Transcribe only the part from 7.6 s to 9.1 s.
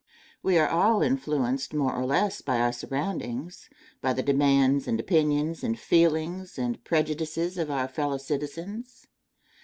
our fellow citizens.